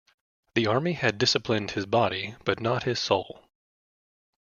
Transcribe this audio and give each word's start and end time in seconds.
The 0.55 0.65
army 0.65 0.93
had 0.93 1.19
disciplined 1.19 1.69
his 1.69 1.85
body, 1.85 2.35
but 2.43 2.59
not 2.59 2.85
his 2.85 2.97
soul. 2.99 3.43